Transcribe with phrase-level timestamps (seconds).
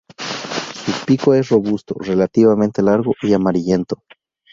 [0.17, 4.01] Su pico es robusto, relativamente largo y amarillento.